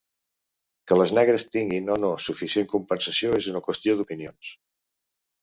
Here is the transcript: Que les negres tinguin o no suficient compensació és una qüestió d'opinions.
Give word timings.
Que 0.91 0.95
les 0.97 1.11
negres 1.17 1.45
tinguin 1.55 1.91
o 1.97 1.97
no 2.05 2.09
suficient 2.29 2.67
compensació 2.73 3.37
és 3.43 3.51
una 3.53 3.63
qüestió 3.69 3.97
d'opinions. 4.01 4.53